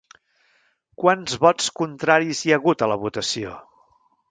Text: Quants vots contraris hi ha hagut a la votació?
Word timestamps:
Quants 1.03 1.35
vots 1.43 1.69
contraris 1.83 2.43
hi 2.47 2.55
ha 2.55 2.59
hagut 2.61 2.85
a 2.87 2.91
la 2.95 2.99
votació? 3.07 3.55